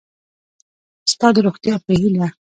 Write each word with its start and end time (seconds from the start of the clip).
ستا 1.11 1.27
د 1.35 1.37
روغتیا 1.45 1.75
په 1.85 1.91
هیله 2.01 2.27